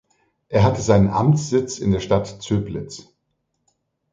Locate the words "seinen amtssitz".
0.81-1.77